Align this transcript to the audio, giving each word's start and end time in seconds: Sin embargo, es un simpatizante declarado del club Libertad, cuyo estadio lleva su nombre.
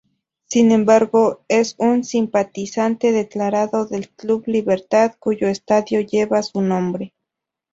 Sin 0.47 0.71
embargo, 0.71 1.41
es 1.47 1.75
un 1.77 2.03
simpatizante 2.03 3.11
declarado 3.11 3.85
del 3.85 4.09
club 4.09 4.41
Libertad, 4.47 5.13
cuyo 5.19 5.47
estadio 5.47 6.01
lleva 6.01 6.41
su 6.41 6.59
nombre. 6.61 7.13